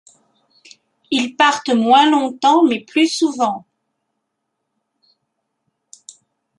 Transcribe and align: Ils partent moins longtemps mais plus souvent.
Ils 1.11 1.35
partent 1.35 1.69
moins 1.69 2.09
longtemps 2.09 2.63
mais 2.63 2.79
plus 2.83 3.07
souvent. 3.07 3.67